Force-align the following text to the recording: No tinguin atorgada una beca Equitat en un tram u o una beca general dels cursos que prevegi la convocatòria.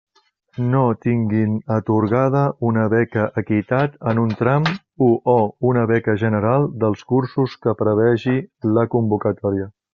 No 0.69 0.79
tinguin 1.05 1.51
atorgada 1.75 2.41
una 2.69 2.85
beca 2.93 3.27
Equitat 3.43 3.99
en 4.13 4.23
un 4.23 4.33
tram 4.41 4.67
u 5.11 5.13
o 5.37 5.37
una 5.75 5.87
beca 5.95 6.19
general 6.25 6.69
dels 6.85 7.07
cursos 7.15 7.57
que 7.67 7.79
prevegi 7.85 8.39
la 8.79 8.91
convocatòria. 8.99 9.73